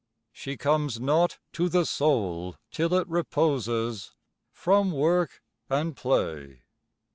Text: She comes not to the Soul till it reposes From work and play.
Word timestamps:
She 0.31 0.57
comes 0.57 0.99
not 0.99 1.37
to 1.53 1.69
the 1.69 1.85
Soul 1.85 2.55
till 2.71 2.95
it 2.95 3.07
reposes 3.07 4.15
From 4.51 4.91
work 4.91 5.43
and 5.69 5.95
play. 5.95 6.63